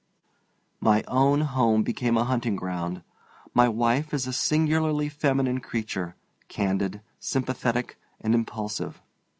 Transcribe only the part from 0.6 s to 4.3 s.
My own home became a hunting ground. My wife is